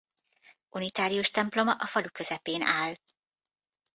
Unitárius 0.77 1.29
temploma 1.31 1.73
a 1.73 1.85
falu 1.85 2.09
közepén 2.11 2.61
áll. 2.61 2.93